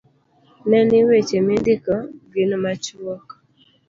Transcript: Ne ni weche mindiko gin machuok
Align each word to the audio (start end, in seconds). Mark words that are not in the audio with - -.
Ne 0.69 0.79
ni 0.89 0.99
weche 1.07 1.37
mindiko 1.47 1.93
gin 2.31 2.51
machuok 2.63 3.25